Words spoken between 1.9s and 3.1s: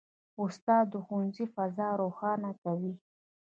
روښانه کوي.